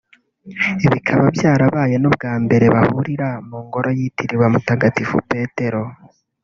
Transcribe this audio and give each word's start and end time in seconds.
Bikaba 0.91 1.23
byarabye 1.35 1.97
n’ubwa 1.99 2.31
mbere 2.43 2.65
bahurira 2.75 3.29
mu 3.47 3.57
ngoro 3.65 3.89
yitiriwe 3.97 4.45
Mutagatifu 4.53 5.15
Petero 5.29 5.81